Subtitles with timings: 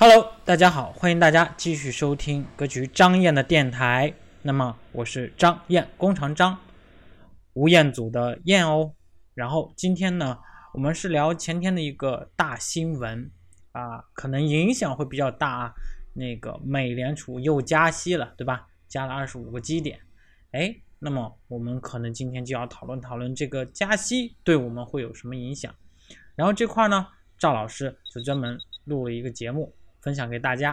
[0.00, 4.14] Hello，大家好，欢迎大家继续收听歌曲张燕的电台。
[4.42, 6.56] 那么我是张燕，工长张，
[7.54, 8.94] 吴彦祖的燕哦。
[9.34, 10.38] 然后今天呢，
[10.72, 13.28] 我们是聊前天的一个大新闻
[13.72, 15.74] 啊，可能影响会比较大啊。
[16.12, 18.68] 那个美联储又加息了，对吧？
[18.86, 19.98] 加了二十五个基点。
[20.52, 25.74] 哎，那么我们可能今天就要讨论讨论这个加息对我们会有什么影响。
[26.36, 27.04] 然后这块呢，
[27.36, 29.74] 赵老师就专门录了一个节目。
[30.00, 30.72] 分享给大家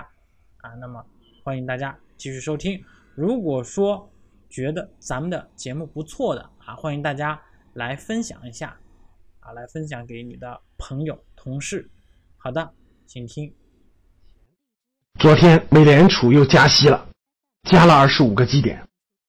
[0.57, 1.03] 啊，那么
[1.43, 2.83] 欢迎大家继续收听。
[3.15, 4.11] 如果说
[4.49, 7.39] 觉得咱们的节目不错的啊，欢迎大家
[7.73, 8.77] 来分享一下
[9.39, 11.89] 啊，来分享给你的朋友、同事。
[12.37, 12.71] 好的，
[13.07, 13.53] 请听。
[15.19, 17.07] 昨天美联储又加息了，
[17.69, 18.87] 加了二十五个基点。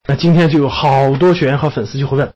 [0.09, 2.35] 那今天就有好多学员和粉丝就会问：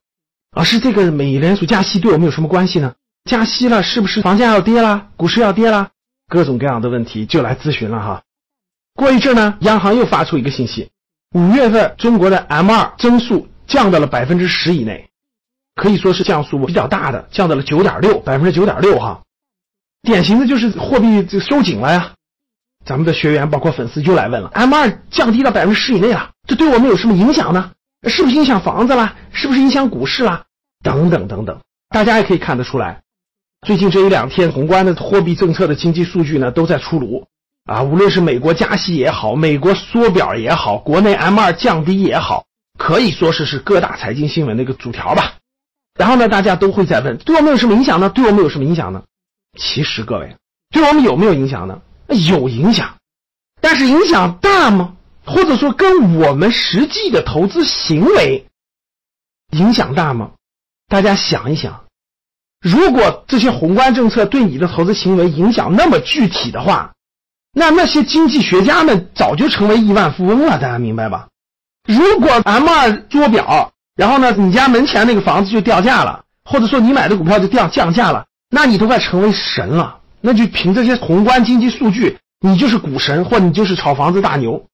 [0.52, 2.94] 老师，这个美联储加息对我们有什么关系呢？
[3.24, 5.12] 加息了是不是房价要跌啦？
[5.16, 5.92] 股市要跌啦？
[6.30, 8.22] 各种各样的问题就来咨询了哈。
[8.94, 10.90] 过一阵呢，央行又发出一个信息：
[11.34, 15.10] 五月份中国的 M 二增速降到了百分之十以内，
[15.74, 19.22] 可以说是降速比较大的，降到了九点六，百分之九点六哈。
[20.02, 22.12] 典型的就是货币就收紧了呀。
[22.86, 27.72] 咱们的学员包括粉丝又来问了：M 二降低到百分之十以内了，这对我们有什么影响呢？
[28.08, 29.16] 是不是影响房子啦？
[29.32, 30.44] 是不是影响股市啦？
[30.82, 33.02] 等等等等，大家也可以看得出来。
[33.66, 37.26] 最近这一两天，宏观的货币政策的经济数据呢都在出炉
[37.66, 42.46] 啊，无论是美国加息也好，美国缩表也好，国内 M 二降低也好，
[42.78, 45.34] 可以说是是各大财经新闻的一个主条吧。
[45.94, 48.08] 然后呢，大家都会在问，对我们有什么影响呢？
[48.08, 49.02] 对我们有什么影响呢？
[49.58, 50.36] 其实各位，
[50.70, 51.82] 对我们有没有影响呢？
[52.08, 52.96] 有影响，
[53.60, 54.96] 但是影响大吗？
[55.26, 58.46] 或者说跟我们实际的投资行为
[59.50, 60.30] 影响大吗？
[60.88, 61.84] 大家想一想。
[62.60, 66.92] 如果这些宏观政策对你的投资行为影响那么具体的话，
[67.52, 71.28] 那那些经济学家们早就成为亿万富翁了，大家明白吧？
[71.88, 79.98] 如果 M 二做表，然后呢，你家门前那个房子就掉价了，或者说你买的股票就掉降价了，那你都快成为神了。
[80.20, 84.66] 那就凭这些宏观经济数据，你就是股神，或你就是炒房子大牛。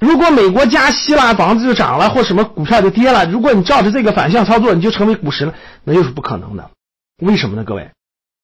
[0.00, 6.70] 如果美国加息了，房子就涨了，或什么股票就跌了，如果你照着这个反向操作，你就成为股神了，那又是不可能的。
[7.18, 7.64] 为什么呢？
[7.64, 7.90] 各位，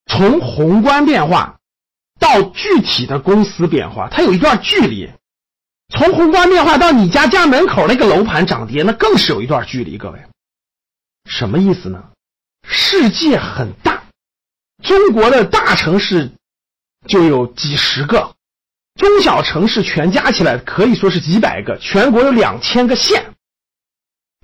[0.06, 1.58] 从宏观变化
[2.18, 5.10] 到具体的公司变化，它有一段距离；
[5.90, 9.98] 从宏观变化到你家家门口那个楼盘涨跌，那更是有一段距离。
[9.98, 10.20] 各位，
[11.26, 12.10] 什么意思呢？
[12.66, 14.04] 世界很大，
[14.82, 16.32] 中国的大城市
[17.06, 18.34] 就有几十个，
[18.94, 23.34] 中小城市全加起来可以说是几百个，全国有两千个县，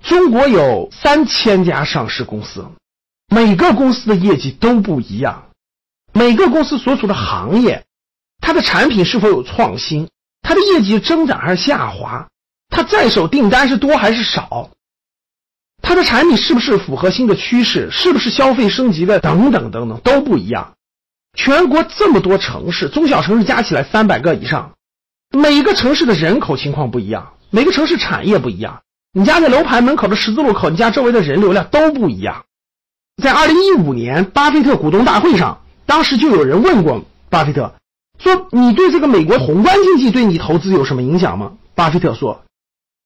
[0.03, 2.67] 中国有三千家上市公司。
[3.29, 5.49] 每个公司的业绩都不一样，
[6.13, 7.85] 每个公司所处的行业，
[8.41, 10.09] 它的产品是否有创新，
[10.41, 12.27] 它的业绩增长还是下滑，
[12.69, 14.71] 它在手订单是多还是少，
[15.83, 20.73] 它的产品是不是符合新的趋势，是不是消费升级的等等等等都不一样。
[21.35, 24.73] 全国这么多城市，中小城市加起来三百个以上，
[25.29, 28.81] 每个城市的人口情况不一样，每个城市产业不一样，
[29.13, 32.45] 你家那楼盘门口的十字路口，你家周围的人流量都不一样。
[33.19, 37.73] 在二零一五年巴菲特股东大会上，当时就有人问过巴菲特，
[38.17, 42.43] 说：“你对这个美国宏观经济对你投资有什么影响吗？”巴菲特说：“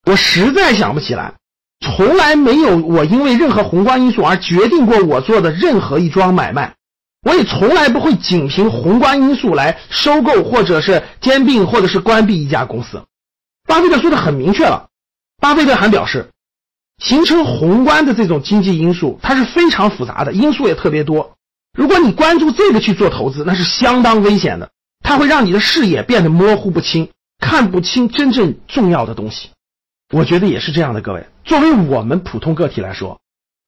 [0.09, 1.33] 我实在想不起来，
[1.79, 6.75] 从来没有我因为任何宏观因素而决定过我做的任何一桩买卖，
[7.27, 13.01] 我也从来不会仅凭宏观因素来收购或者是兼并或者是关闭一家公司。”
[13.67, 14.87] 巴菲特说的很明确了，
[15.41, 16.29] 巴菲特还表示。
[16.99, 21.35] 形成宏观的这种经济因素，它是非常复杂的，因素也特别多。
[21.77, 24.69] 如果你关注这个去做投资，那是相当危险的，
[25.03, 27.09] 它会让你的视野变得模糊不清，
[27.39, 29.49] 看不清真正重要的东西。
[30.11, 31.25] 我觉得也是这样的，各位。
[31.43, 33.19] 作为我们普通个体来说，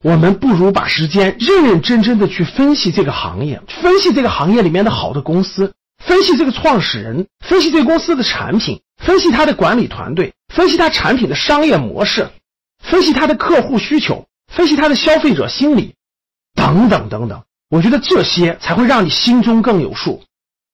[0.04, 12.30] 我们不如把时间认认真真的去分析这个行业，分析这个行业里面的好的公司，分析这个创始人，分析这个公司的产品，分析他的管理团队，分析他产品的商业模式。
[12.90, 15.96] 分析他的客户需求，分析他的消费者心理，
[16.54, 20.24] 等等等等，我觉得这些才会让你心中更有数，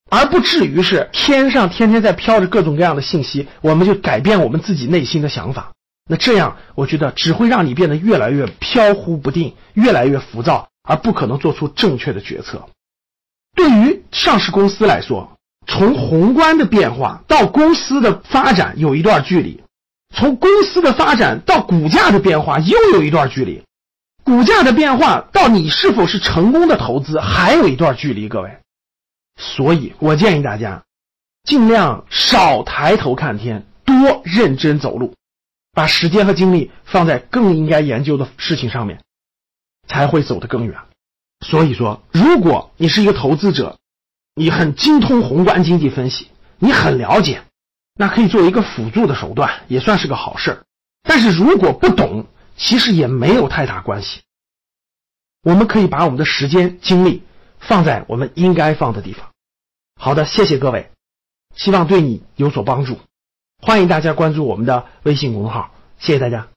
[0.09, 5.71] 而不至于是天上天天在飘着各种各样的信息，我们就改变我们自己内心的想法。
[6.09, 12.67] 那这样，我觉得只会让你变得越来越飘忽不定，越来越浮躁，而不可能做出正确的决策。
[13.55, 15.37] 对于上市公司来说，
[15.67, 19.61] 从宏观的变化到公司的发展有一段距离。
[20.13, 23.63] 从公司的发展到股价的变化又有一段距离，
[24.23, 28.57] 股价的变化到你是否是成功的投资还有一段距离，各位。
[29.37, 30.83] 所以我建议大家，
[31.43, 35.15] 尽量少抬头看天，多认真走路，
[35.73, 38.99] 把时间和精力放在更应该研究的事情上面，
[39.87, 40.77] 才会走得更远。
[41.45, 43.79] 所以说，如果你是一个投资者，
[44.35, 46.27] 你很精通宏观经济分析，
[46.59, 47.41] 你很了解，
[48.01, 50.63] 那可以做一个辅助的手段，也算是个好事
[51.03, 52.25] 但是如果不懂，
[52.57, 54.21] 其实也没有太大关系。
[55.43, 57.21] 我们可以把我们的时间精力
[57.59, 59.29] 放在我们应该放的地方。
[59.97, 60.89] 好的，谢谢各位，
[61.55, 62.99] 希望对你有所帮助。
[63.61, 65.69] 欢迎大家关注我们的微信公众号，
[65.99, 66.47] 谢谢大家。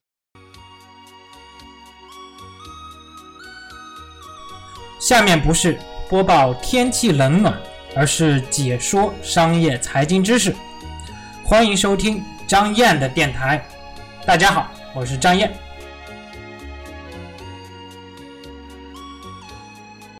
[4.98, 7.54] 下面不是播报天气冷暖，
[7.94, 10.56] 而是解说商业财经知识。
[11.46, 13.62] 欢迎收听张燕的电台。
[14.24, 15.52] 大家好，我是张燕。